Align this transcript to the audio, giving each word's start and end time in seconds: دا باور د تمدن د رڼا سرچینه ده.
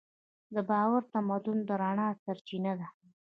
دا 0.53 0.61
باور 0.69 1.01
د 1.05 1.09
تمدن 1.13 1.57
د 1.67 1.69
رڼا 1.81 2.07
سرچینه 2.23 2.71
ده. 2.79 2.87